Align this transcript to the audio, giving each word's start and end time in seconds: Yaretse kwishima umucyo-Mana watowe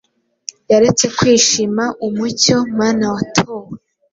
Yaretse 0.71 1.05
kwishima 1.17 1.83
umucyo-Mana 2.07 3.05
watowe 3.13 3.73